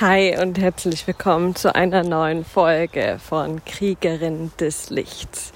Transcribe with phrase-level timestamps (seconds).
[0.00, 5.52] Hi und herzlich willkommen zu einer neuen Folge von Kriegerin des Lichts.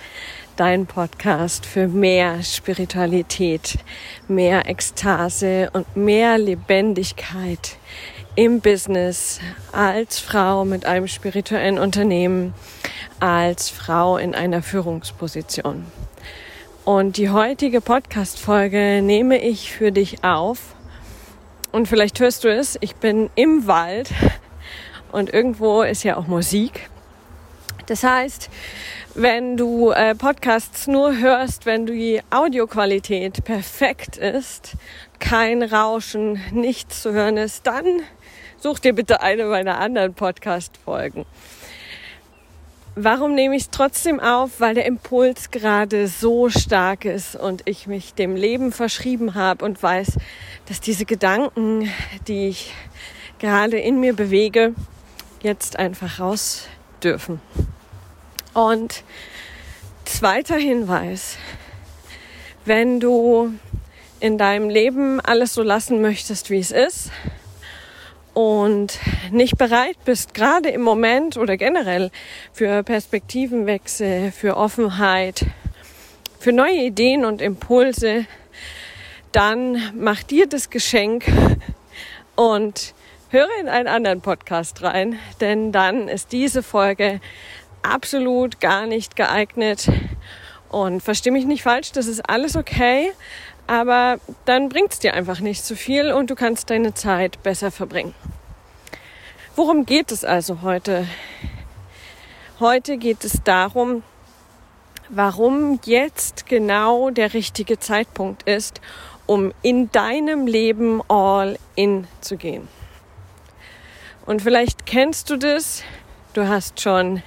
[0.56, 3.78] Dein Podcast für mehr Spiritualität,
[4.28, 7.78] mehr Ekstase und mehr Lebendigkeit
[8.34, 9.40] im Business
[9.72, 12.52] als Frau mit einem spirituellen Unternehmen,
[13.20, 15.86] als Frau in einer Führungsposition.
[16.84, 20.73] Und die heutige Podcast-Folge nehme ich für dich auf,
[21.74, 24.10] und vielleicht hörst du es, ich bin im Wald
[25.10, 26.88] und irgendwo ist ja auch Musik.
[27.86, 28.48] Das heißt,
[29.16, 34.74] wenn du äh, Podcasts nur hörst, wenn die Audioqualität perfekt ist,
[35.18, 37.84] kein Rauschen, nichts zu hören ist, dann
[38.56, 41.26] such dir bitte eine meiner anderen Podcast-Folgen.
[42.96, 44.60] Warum nehme ich es trotzdem auf?
[44.60, 49.82] Weil der Impuls gerade so stark ist und ich mich dem Leben verschrieben habe und
[49.82, 50.12] weiß,
[50.66, 51.90] dass diese Gedanken,
[52.28, 52.72] die ich
[53.40, 54.74] gerade in mir bewege,
[55.42, 56.68] jetzt einfach raus
[57.02, 57.40] dürfen.
[58.52, 59.02] Und
[60.04, 61.36] zweiter Hinweis,
[62.64, 63.54] wenn du
[64.20, 67.10] in deinem Leben alles so lassen möchtest, wie es ist,
[68.34, 68.98] und
[69.30, 72.10] nicht bereit bist, gerade im Moment oder generell
[72.52, 75.46] für Perspektivenwechsel, für Offenheit,
[76.40, 78.26] für neue Ideen und Impulse,
[79.32, 81.24] dann mach dir das Geschenk
[82.36, 82.94] und
[83.30, 87.20] höre in einen anderen Podcast rein, denn dann ist diese Folge
[87.82, 89.88] absolut gar nicht geeignet.
[90.74, 93.12] Und versteh mich nicht falsch, das ist alles okay,
[93.68, 97.70] aber dann bringt es dir einfach nicht zu viel und du kannst deine Zeit besser
[97.70, 98.12] verbringen.
[99.54, 101.06] Worum geht es also heute?
[102.58, 104.02] Heute geht es darum,
[105.10, 108.80] warum jetzt genau der richtige Zeitpunkt ist,
[109.26, 112.66] um in deinem Leben all in zu gehen.
[114.26, 115.84] Und vielleicht kennst du das,
[116.32, 117.22] du hast schon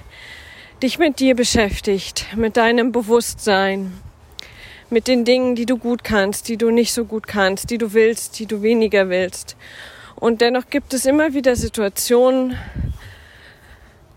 [0.81, 3.93] dich mit dir beschäftigt, mit deinem Bewusstsein,
[4.89, 7.93] mit den Dingen, die du gut kannst, die du nicht so gut kannst, die du
[7.93, 9.57] willst, die du weniger willst.
[10.15, 12.57] Und dennoch gibt es immer wieder Situationen,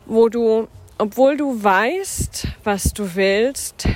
[0.07, 3.89] wo du, obwohl du weißt, was du willst,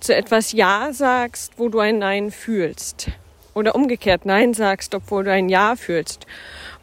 [0.00, 3.10] zu etwas Ja sagst, wo du ein Nein fühlst.
[3.54, 6.26] Oder umgekehrt Nein sagst, obwohl du ein Ja fühlst.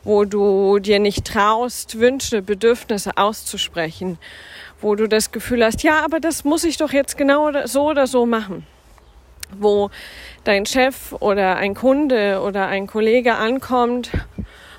[0.04, 4.18] Wo du dir nicht traust, Wünsche, Bedürfnisse auszusprechen
[4.82, 8.08] wo du das Gefühl hast, ja, aber das muss ich doch jetzt genau so oder
[8.08, 8.66] so machen.
[9.58, 9.92] Wo
[10.44, 14.10] dein Chef oder ein Kunde oder ein Kollege ankommt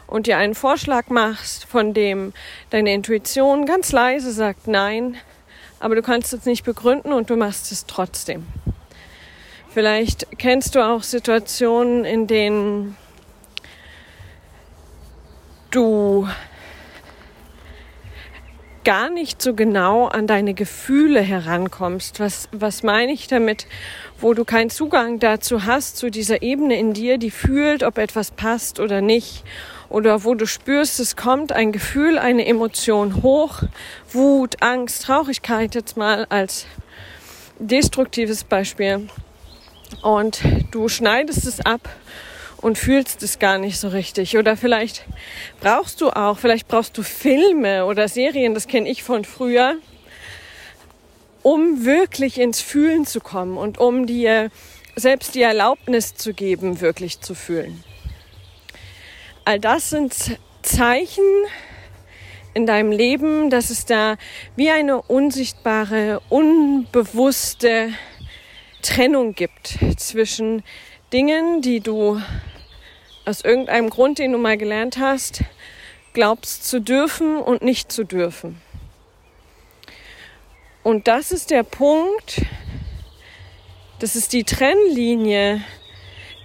[0.06, 2.32] und dir einen Vorschlag machst, von dem
[2.70, 5.16] deine Intuition ganz leise sagt nein,
[5.78, 8.46] aber du kannst es nicht begründen und du machst es trotzdem.
[9.70, 12.96] Vielleicht kennst du auch Situationen, in denen
[15.74, 16.28] du
[18.84, 22.18] gar nicht so genau an deine Gefühle herankommst.
[22.20, 23.66] Was, was meine ich damit?
[24.18, 28.32] Wo du keinen Zugang dazu hast, zu dieser Ebene in dir, die fühlt, ob etwas
[28.32, 29.44] passt oder nicht.
[29.88, 33.62] Oder wo du spürst, es kommt ein Gefühl, eine Emotion hoch.
[34.10, 36.66] Wut, Angst, Traurigkeit jetzt mal als
[37.58, 39.08] destruktives Beispiel.
[40.02, 40.40] Und
[40.70, 41.88] du schneidest es ab
[42.62, 44.38] und fühlst es gar nicht so richtig.
[44.38, 45.04] Oder vielleicht
[45.60, 49.76] brauchst du auch, vielleicht brauchst du Filme oder Serien, das kenne ich von früher,
[51.42, 54.50] um wirklich ins Fühlen zu kommen und um dir
[54.94, 57.82] selbst die Erlaubnis zu geben, wirklich zu fühlen.
[59.44, 60.14] All das sind
[60.62, 61.24] Zeichen
[62.54, 64.16] in deinem Leben, dass es da
[64.54, 67.88] wie eine unsichtbare, unbewusste
[68.82, 70.62] Trennung gibt zwischen
[71.12, 72.20] Dingen, die du
[73.24, 75.44] aus irgendeinem Grund, den du mal gelernt hast,
[76.12, 78.60] glaubst zu dürfen und nicht zu dürfen.
[80.82, 82.42] Und das ist der Punkt,
[83.98, 85.62] das ist die Trennlinie,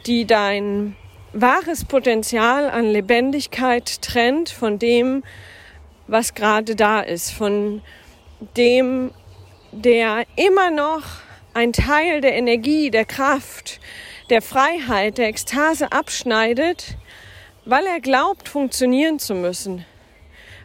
[0.05, 0.95] die dein
[1.33, 5.23] wahres Potenzial an Lebendigkeit trennt von dem,
[6.07, 7.81] was gerade da ist, von
[8.55, 9.11] dem,
[9.71, 11.03] der immer noch
[11.53, 13.79] ein Teil der Energie, der Kraft,
[14.29, 16.97] der Freiheit, der Ekstase abschneidet,
[17.65, 19.85] weil er glaubt, funktionieren zu müssen,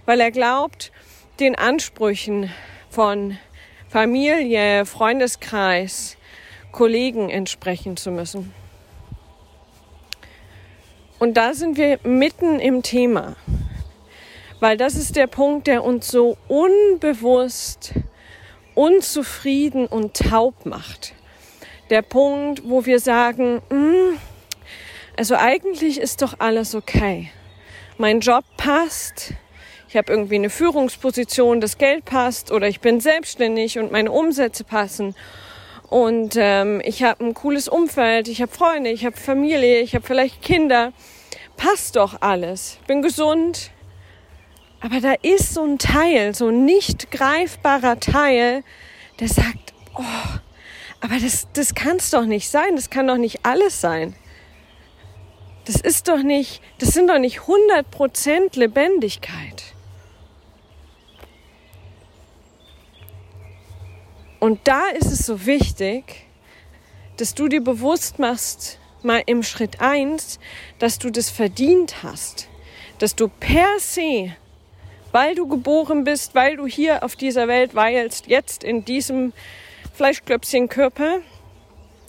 [0.05, 0.91] weil er glaubt,
[1.39, 2.51] den Ansprüchen
[2.91, 3.39] von
[3.89, 6.17] Familie, Freundeskreis,
[6.73, 8.53] Kollegen entsprechen zu müssen.
[11.19, 13.37] Und da sind wir mitten im Thema,
[14.59, 17.95] weil das ist der Punkt, der uns so unbewusst
[18.75, 21.15] unzufrieden und taub macht
[21.93, 24.17] der Punkt, wo wir sagen, mm,
[25.17, 27.31] also eigentlich ist doch alles okay.
[27.99, 29.35] mein Job passt,
[29.89, 34.65] ich habe irgendwie eine Führungsposition, das Geld passt oder ich bin selbstständig und meine Umsätze
[34.65, 35.15] passen
[35.91, 40.07] und ähm, ich habe ein cooles Umfeld, ich habe Freunde, ich habe Familie, ich habe
[40.07, 40.95] vielleicht Kinder,
[41.59, 43.71] passt doch alles, bin gesund.
[44.81, 48.65] Aber da ist so ein Teil, so ein nicht greifbarer Teil,
[49.21, 50.39] der sagt, oh,
[51.03, 54.15] aber das, das kann es doch nicht sein, das kann doch nicht alles sein.
[55.65, 59.65] Das ist doch nicht, das sind doch nicht 100% Lebendigkeit.
[64.39, 66.27] Und da ist es so wichtig,
[67.17, 70.39] dass du dir bewusst machst, mal im Schritt eins,
[70.79, 72.49] dass du das verdient hast.
[73.01, 74.37] Dass du per se,
[75.11, 79.33] weil du geboren bist, weil du hier auf dieser Welt weilst, jetzt in diesem
[79.95, 81.21] Fleischklöpfchenkörper,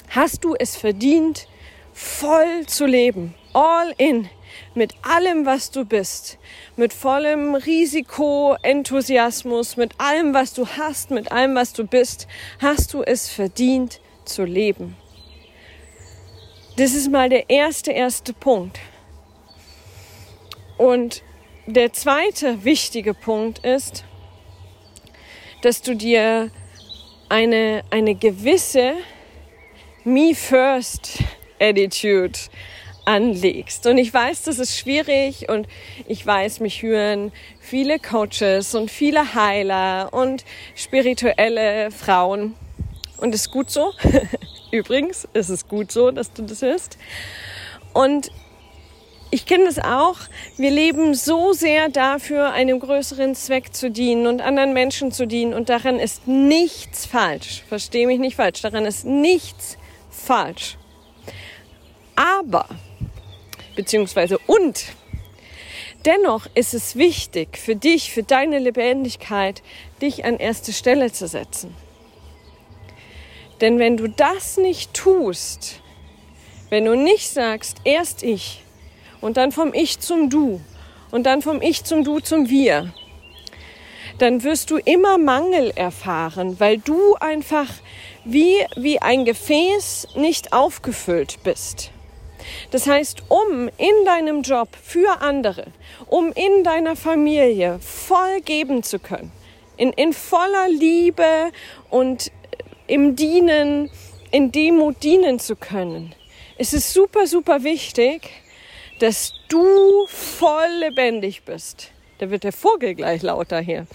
[0.10, 1.50] hast du es verdient,
[1.92, 3.36] voll zu leben.
[3.54, 4.30] All in.
[4.74, 6.38] Mit allem, was du bist.
[6.78, 12.28] Mit vollem Risiko, Enthusiasmus, mit allem, was du hast, mit allem, was du bist,
[12.60, 14.96] hast du es verdient zu leben.
[16.78, 18.80] Das ist mal der erste, erste Punkt.
[20.78, 21.22] Und
[21.68, 24.06] der zweite wichtige Punkt ist,
[25.62, 26.50] dass du dir
[27.34, 28.94] eine, eine gewisse
[30.04, 31.18] Me First
[31.60, 32.38] Attitude
[33.06, 33.88] anlegst.
[33.88, 35.68] Und ich weiß, das ist schwierig und
[36.08, 40.46] ich weiß, mich hören viele Coaches und viele Heiler und
[40.76, 42.54] spirituelle Frauen.
[43.18, 43.94] Und ist gut so.
[44.72, 47.00] Übrigens, ist es gut so, dass du das hörst.
[47.94, 48.30] Und
[49.34, 50.18] ich kenne das auch.
[50.58, 55.56] Wir leben so sehr dafür, einem größeren Zweck zu dienen und anderen Menschen zu dienen.
[55.56, 57.64] Und daran ist nichts falsch.
[57.68, 58.62] Verstehe mich nicht falsch.
[58.62, 59.80] Daran ist nichts
[60.12, 60.78] falsch.
[62.16, 62.68] Aber,
[63.76, 64.86] beziehungsweise und,
[66.06, 69.64] dennoch ist es wichtig für dich, für deine Lebendigkeit,
[70.00, 71.74] dich an erste Stelle zu setzen.
[73.62, 75.82] Denn wenn du das nicht tust,
[76.70, 78.63] wenn du nicht sagst, erst ich,
[79.24, 80.60] und dann vom Ich zum Du
[81.10, 82.94] und dann vom Ich zum Du zum Wir,
[84.20, 87.68] dann wirst du immer Mangel erfahren, weil du einfach
[88.26, 91.92] wie, wie ein Gefäß nicht aufgefüllt bist.
[92.72, 95.68] Das heißt, um in deinem Job für andere,
[96.08, 99.32] um in deiner Familie voll geben zu können,
[99.78, 101.52] in, in voller Liebe
[101.90, 102.30] und
[102.88, 103.90] im Dienen,
[104.32, 106.14] in Demut dienen zu können,
[106.58, 108.43] ist es super, super wichtig,
[109.04, 111.92] dass du voll lebendig bist.
[112.20, 113.86] Da wird der Vogel gleich lauter hier.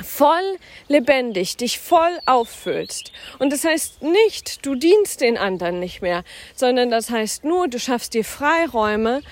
[0.00, 3.10] Voll lebendig, dich voll auffüllst.
[3.40, 6.22] Und das heißt nicht, du dienst den anderen nicht mehr,
[6.54, 9.22] sondern das heißt nur, du schaffst dir Freiräume,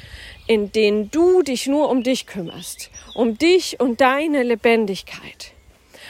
[0.48, 5.52] in denen du dich nur um dich kümmerst, um dich und deine Lebendigkeit.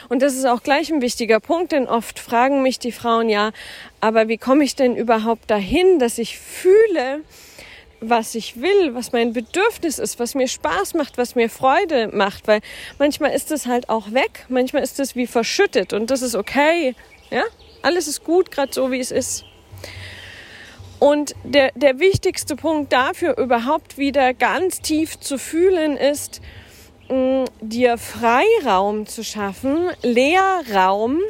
[0.09, 3.53] Und das ist auch gleich ein wichtiger Punkt, denn oft fragen mich die Frauen ja,
[4.01, 7.23] aber wie komme ich denn überhaupt dahin, dass ich fühle,
[8.00, 12.47] was ich will, was mein Bedürfnis ist, was mir Spaß macht, was mir Freude macht,
[12.47, 12.61] weil
[12.99, 16.95] manchmal ist es halt auch weg, manchmal ist es wie verschüttet und das ist okay,
[17.31, 17.43] ja,
[17.83, 19.45] alles ist gut, gerade so wie es ist.
[20.99, 26.41] Und der, der wichtigste Punkt dafür, überhaupt wieder ganz tief zu fühlen, ist,
[27.08, 31.20] mh, dir Freiraum zu schaffen, Leerraum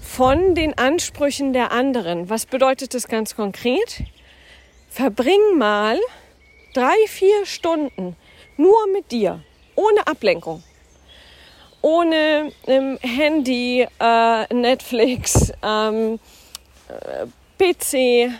[0.00, 2.28] von den Ansprüchen der anderen.
[2.30, 4.04] Was bedeutet das ganz konkret?
[4.92, 5.98] Verbring mal
[6.74, 8.14] drei, vier Stunden
[8.58, 9.40] nur mit dir,
[9.74, 10.62] ohne Ablenkung,
[11.80, 16.20] ohne ähm, Handy, äh, Netflix, ähm,
[16.88, 17.26] äh,
[17.58, 18.32] PC,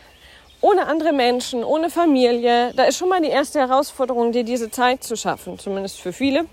[0.60, 2.72] ohne andere Menschen, ohne Familie.
[2.76, 6.44] Da ist schon mal die erste Herausforderung, dir diese Zeit zu schaffen, zumindest für viele.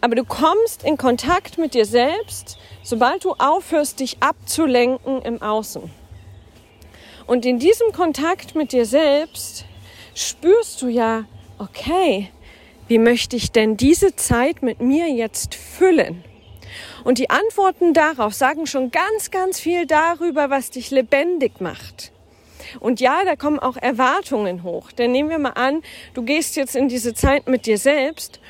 [0.00, 5.99] Aber du kommst in Kontakt mit dir selbst, sobald du aufhörst, dich abzulenken im Außen.
[7.30, 9.64] Und in diesem Kontakt mit dir selbst
[10.16, 11.26] spürst du ja,
[11.58, 12.28] okay,
[12.88, 16.24] wie möchte ich denn diese Zeit mit mir jetzt füllen?
[17.04, 22.10] Und die Antworten darauf sagen schon ganz, ganz viel darüber, was dich lebendig macht.
[22.80, 24.90] Und ja, da kommen auch Erwartungen hoch.
[24.90, 25.82] Denn nehmen wir mal an,
[26.14, 28.40] du gehst jetzt in diese Zeit mit dir selbst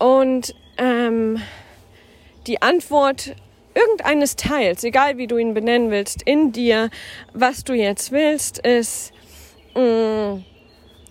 [0.00, 1.40] und ähm,
[2.48, 3.36] die Antwort
[3.74, 6.90] irgendeines Teils, egal wie du ihn benennen willst, in dir,
[7.32, 9.12] was du jetzt willst, ist,
[9.74, 10.44] mh, mm,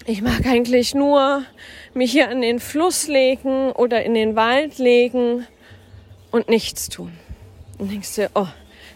[0.05, 1.43] ich mag eigentlich nur
[1.93, 5.45] mich hier an den Fluss legen oder in den Wald legen
[6.31, 7.11] und nichts tun.
[7.77, 8.47] Und denkst du, oh,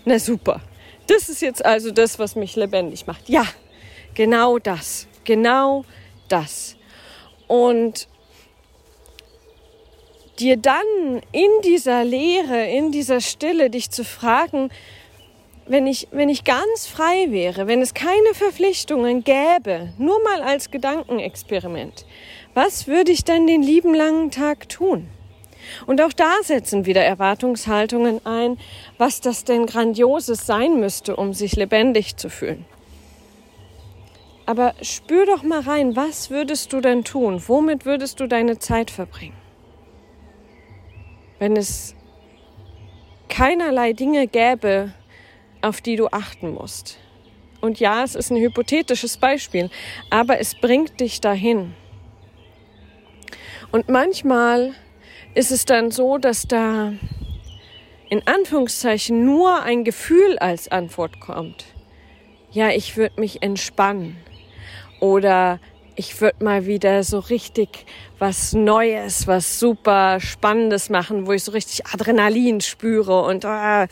[0.05, 0.61] na super.
[1.07, 3.29] Das ist jetzt also das, was mich lebendig macht.
[3.29, 3.45] Ja,
[4.13, 5.07] genau das.
[5.23, 5.85] Genau
[6.29, 6.77] das.
[7.47, 8.07] Und
[10.43, 14.69] dir dann in dieser Leere, in dieser Stille dich zu fragen,
[15.65, 20.69] wenn ich, wenn ich ganz frei wäre, wenn es keine Verpflichtungen gäbe, nur mal als
[20.69, 22.05] Gedankenexperiment,
[22.53, 25.07] was würde ich dann den lieben langen Tag tun?
[25.87, 28.57] Und auch da setzen wieder Erwartungshaltungen ein,
[28.97, 32.65] was das denn Grandioses sein müsste, um sich lebendig zu fühlen.
[34.45, 37.41] Aber spür doch mal rein, was würdest du denn tun?
[37.47, 39.42] Womit würdest du deine Zeit verbringen?
[41.43, 41.93] Wenn es
[43.27, 44.93] keinerlei Dinge gäbe,
[45.61, 46.99] auf die du achten musst.
[47.59, 49.69] Und ja, es ist ein hypothetisches Beispiel,
[50.09, 51.75] aber es bringt dich dahin.
[53.73, 54.71] Und manchmal
[55.33, 56.93] ist es dann so, dass da
[58.07, 61.65] in Anführungszeichen nur ein Gefühl als Antwort kommt.
[62.51, 64.15] Ja, ich würde mich entspannen.
[65.01, 65.59] Oder
[65.95, 67.85] ich würde mal wieder so richtig
[68.19, 73.87] was Neues, was super Spannendes machen, wo ich so richtig Adrenalin spüre und äh,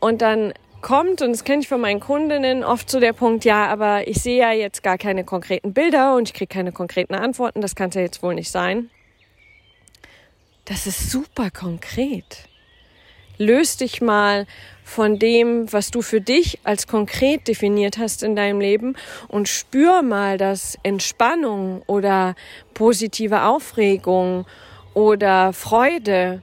[0.00, 3.66] und dann kommt, und das kenne ich von meinen Kundinnen, oft so der Punkt, ja,
[3.66, 7.60] aber ich sehe ja jetzt gar keine konkreten Bilder und ich kriege keine konkreten Antworten,
[7.60, 8.90] das kann es ja jetzt wohl nicht sein.
[10.64, 12.48] Das ist super konkret.
[13.38, 14.46] Löst dich mal
[14.82, 18.96] von dem, was du für dich als konkret definiert hast in deinem Leben
[19.28, 22.34] und spür mal, dass Entspannung oder
[22.72, 24.46] positive Aufregung
[24.94, 26.42] oder Freude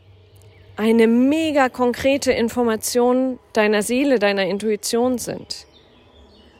[0.75, 5.67] eine mega konkrete Information deiner Seele, deiner Intuition sind.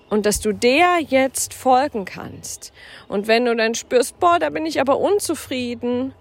[0.09, 2.71] Und dass du der jetzt folgen kannst.
[3.07, 6.13] Und wenn du dann spürst, boah, da bin ich aber unzufrieden,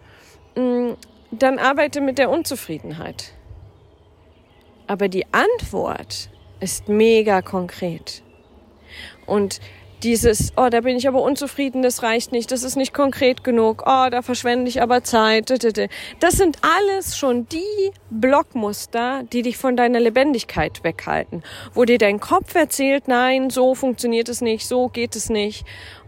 [0.56, 0.92] mm,
[1.30, 3.32] dann arbeite mit der Unzufriedenheit.
[4.92, 6.28] Aber die Antwort
[6.60, 8.22] ist mega konkret.
[9.24, 9.58] Und
[10.02, 13.84] dieses, oh, da bin ich aber unzufrieden, das reicht nicht, das ist nicht konkret genug,
[13.86, 15.48] oh, da verschwende ich aber Zeit.
[16.20, 22.20] Das sind alles schon die Blockmuster, die dich von deiner Lebendigkeit weghalten, wo dir dein
[22.20, 25.64] Kopf erzählt, nein, so funktioniert es nicht, so geht es nicht.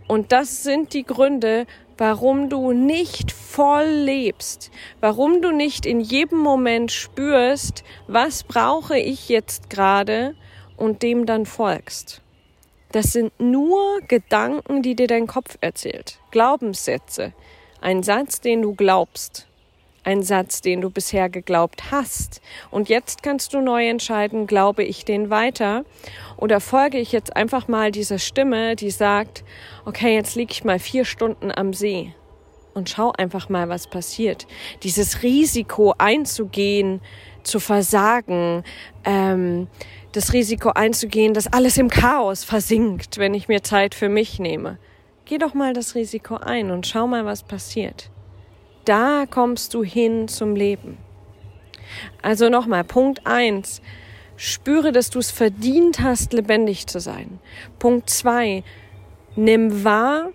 [0.09, 1.65] Und das sind die Gründe,
[1.99, 4.71] warum du nicht voll lebst,
[5.01, 10.35] warum du nicht in jedem Moment spürst, was brauche ich jetzt gerade
[10.77, 12.21] und dem dann folgst.
[12.93, 16.21] Das sind nur Gedanken, die dir dein Kopf erzählt.
[16.31, 17.33] Glaubenssätze.
[17.81, 19.49] Ein Satz, den du glaubst.
[20.05, 22.41] Ein Satz, den du bisher geglaubt hast.
[22.71, 25.85] Und jetzt kannst du neu entscheiden, glaube ich den weiter
[26.37, 29.45] oder folge ich jetzt einfach mal dieser Stimme, die sagt,
[29.85, 32.15] okay, jetzt liege ich mal vier Stunden am See
[32.75, 34.47] und schau einfach mal, was passiert.
[34.83, 37.01] Dieses Risiko einzugehen,
[37.43, 38.65] zu versagen,
[39.05, 39.69] ähm,
[40.13, 44.79] das Risiko einzugehen, dass alles im Chaos versinkt, wenn ich mir Zeit für mich nehme.
[45.25, 48.11] Geh doch mal das Risiko ein und schau mal, was passiert.
[48.85, 50.99] Da kommst du hin zum Leben.
[52.23, 53.81] Also nochmal, Punkt eins:
[54.37, 57.39] Spüre, dass du es verdient hast, lebendig zu sein.
[57.79, 58.65] Punkt zwei:
[59.37, 60.31] Nimm wahr,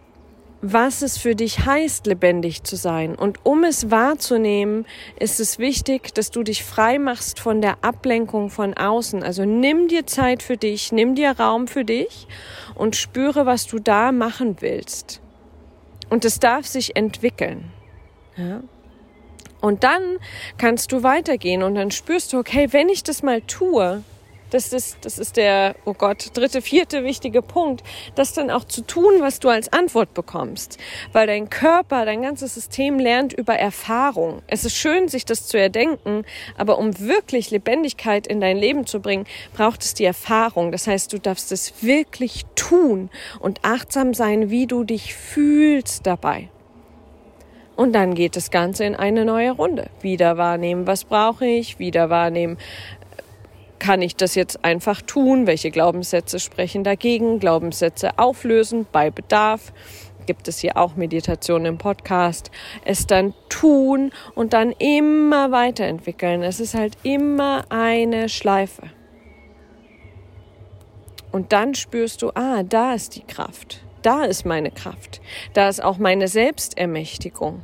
[0.62, 3.16] was es für dich heißt, lebendig zu sein.
[3.16, 4.86] Und um es wahrzunehmen,
[5.20, 9.24] ist es wichtig, dass du dich frei machst von der Ablenkung von außen.
[9.24, 12.28] Also nimm dir Zeit für dich, nimm dir Raum für dich
[12.76, 15.22] und spüre, was du da machen willst.
[16.10, 17.72] Und es darf sich entwickeln.
[18.40, 18.62] Ja?
[19.62, 20.18] Und dann
[20.58, 24.04] kannst du weitergehen und dann spürst du, okay, wenn ich das mal tue,
[24.50, 27.84] das ist, das ist der, oh Gott, dritte, vierte wichtige Punkt,
[28.16, 30.78] das dann auch zu tun, was du als Antwort bekommst.
[31.12, 34.42] Weil dein Körper, dein ganzes System lernt über Erfahrung.
[34.48, 36.26] Es ist schön, sich das zu erdenken,
[36.58, 40.72] aber um wirklich Lebendigkeit in dein Leben zu bringen, braucht es die Erfahrung.
[40.72, 46.50] Das heißt, du darfst es wirklich tun und achtsam sein, wie du dich fühlst dabei.
[47.80, 49.90] Und dann geht das Ganze in eine neue Runde.
[50.02, 52.58] Wieder wahrnehmen, was brauche ich, wieder wahrnehmen,
[53.80, 55.48] kann ich das jetzt einfach tun?
[55.48, 57.40] Welche Glaubenssätze sprechen dagegen?
[57.40, 59.72] Glaubenssätze auflösen bei Bedarf.
[60.26, 62.52] Gibt es hier auch Meditation im Podcast.
[62.84, 66.44] Es dann tun und dann immer weiterentwickeln.
[66.44, 68.90] Es ist halt immer eine Schleife.
[71.32, 73.86] Und dann spürst du, ah, da ist die Kraft.
[74.02, 75.22] Da ist meine Kraft.
[75.54, 77.62] Da ist auch meine Selbstermächtigung.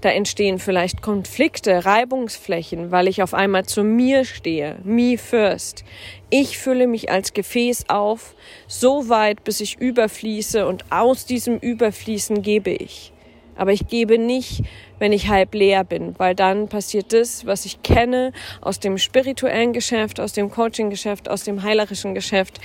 [0.00, 4.78] Da entstehen vielleicht Konflikte, Reibungsflächen, weil ich auf einmal zu mir stehe.
[4.84, 5.84] Me first.
[6.30, 8.34] Ich fülle mich als Gefäß auf,
[8.66, 13.12] so weit, bis ich überfließe und aus diesem Überfließen gebe ich.
[13.56, 14.62] Aber ich gebe nicht,
[14.98, 19.72] wenn ich halb leer bin, weil dann passiert das, was ich kenne aus dem spirituellen
[19.72, 22.60] Geschäft, aus dem Coaching-Geschäft, aus dem heilerischen Geschäft,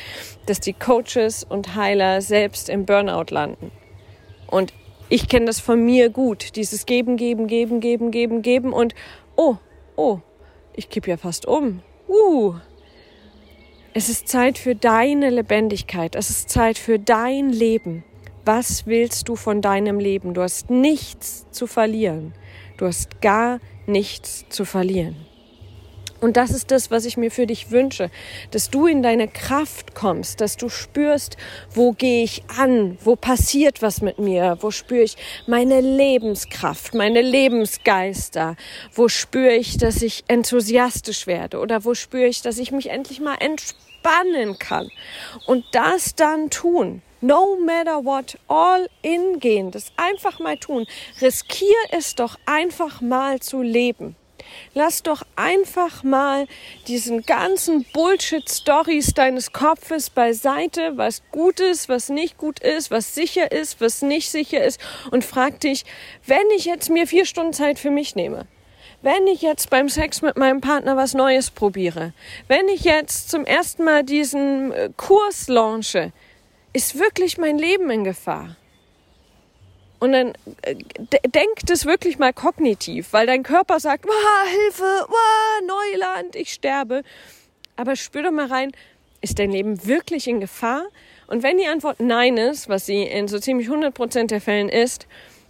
[0.45, 3.71] dass die Coaches und Heiler selbst im Burnout landen
[4.47, 4.73] Und
[5.09, 6.55] ich kenne das von mir gut.
[6.55, 8.95] Dieses Geben, Geben, Geben, Geben, Geben, Geben und
[9.35, 9.57] oh,
[9.95, 10.19] oh,
[10.73, 11.81] ich kipp ja fast um.
[12.07, 12.55] Uh.
[13.93, 16.15] Es ist Zeit für deine Lebendigkeit.
[16.15, 18.05] Es ist Zeit für dein Leben.
[18.43, 20.33] Was willst du von deinem Leben?
[20.33, 22.33] Du hast nichts zu verlieren.
[22.77, 25.15] Du hast gar nichts zu verlieren.
[26.21, 28.11] Und das ist das, was ich mir für dich wünsche,
[28.51, 31.35] dass du in deine Kraft kommst, dass du spürst,
[31.73, 35.17] wo gehe ich an, wo passiert was mit mir, wo spüre ich
[35.47, 38.55] meine Lebenskraft, meine Lebensgeister,
[38.93, 43.19] wo spüre ich, dass ich enthusiastisch werde oder wo spüre ich, dass ich mich endlich
[43.19, 44.89] mal entspannen kann
[45.47, 47.01] und das dann tun.
[47.23, 50.87] No matter what, all in gehen, das einfach mal tun.
[51.21, 54.15] Riskier es doch einfach mal zu leben.
[54.73, 56.47] Lass doch einfach mal
[56.87, 63.51] diesen ganzen Bullshit-Stories deines Kopfes beiseite, was gut ist, was nicht gut ist, was sicher
[63.51, 64.79] ist, was nicht sicher ist
[65.11, 65.85] und frag dich,
[66.25, 68.47] wenn ich jetzt mir vier Stunden Zeit für mich nehme,
[69.01, 72.13] wenn ich jetzt beim Sex mit meinem Partner was Neues probiere,
[72.47, 76.11] wenn ich jetzt zum ersten Mal diesen äh, Kurs launche,
[76.73, 78.55] ist wirklich mein Leben in Gefahr?
[79.99, 80.75] Und dann äh,
[81.27, 87.03] denk das wirklich mal kognitiv, weil dein Körper sagt, Wah, Hilfe, Wah, Neuland, ich sterbe.
[87.75, 88.71] Aber spür doch mal rein,
[89.21, 90.87] ist dein Leben wirklich in Gefahr?
[91.27, 94.69] Und wenn die Antwort Nein ist, was sie in so ziemlich 100 Prozent der Fällen
[94.69, 95.07] ist,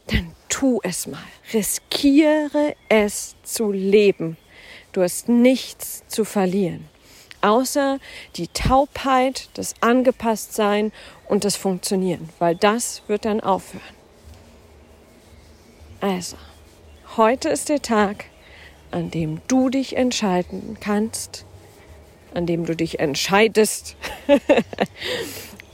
[0.08, 1.24] dann tu es mal.
[1.54, 4.38] Riskiere es zu leben.
[4.92, 6.90] Du hast nichts zu verlieren.
[7.41, 8.00] Außer
[8.36, 10.91] die Taubheit, das Angepasstsein
[11.27, 12.29] und das Funktionieren.
[12.39, 13.83] Weil das wird dann aufhören.
[16.00, 16.38] Also,
[17.17, 18.25] heute ist der Tag,
[18.89, 21.45] an dem du dich entscheiden kannst,
[22.33, 23.95] an dem du dich entscheidest,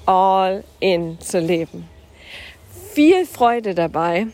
[0.06, 1.88] all in zu leben.
[2.94, 4.28] Viel Freude dabei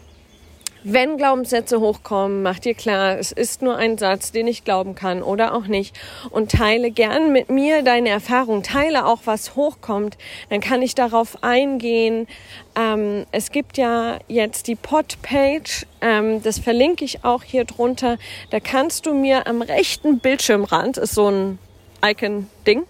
[0.83, 5.23] wenn Glaubenssätze hochkommen, mach dir klar, es ist nur ein Satz, den ich glauben kann
[5.23, 5.95] oder auch nicht.
[6.29, 8.63] Und teile gern mit mir deine Erfahrung.
[8.63, 10.17] Teile auch, was hochkommt.
[10.49, 12.27] Dann kann ich darauf eingehen.
[12.75, 15.85] Ähm, es gibt ja jetzt die Podpage.
[16.01, 18.17] Ähm, das verlinke ich auch hier drunter.
[18.49, 21.59] Da kannst du mir am rechten Bildschirmrand, ist so ein
[22.03, 22.83] Icon-Ding,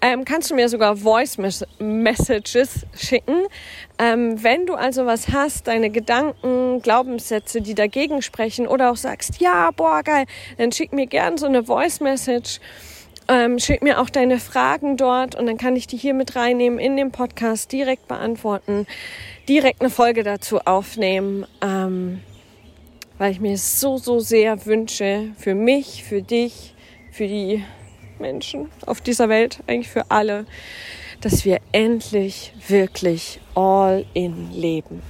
[0.00, 1.38] ähm, kannst du mir sogar Voice
[1.78, 3.46] Messages schicken.
[3.98, 9.40] Ähm, wenn du also was hast, deine Gedanken, Glaubenssätze, die dagegen sprechen oder auch sagst,
[9.40, 10.26] ja, boah, geil,
[10.58, 12.60] dann schick mir gern so eine Voice Message.
[13.28, 16.78] Ähm, schick mir auch deine Fragen dort und dann kann ich die hier mit reinnehmen
[16.78, 18.86] in den Podcast, direkt beantworten,
[19.48, 22.20] direkt eine Folge dazu aufnehmen, ähm,
[23.18, 26.74] weil ich mir so, so sehr wünsche für mich, für dich,
[27.10, 27.64] für die
[28.20, 30.46] Menschen auf dieser Welt, eigentlich für alle,
[31.20, 35.02] dass wir endlich wirklich all in leben.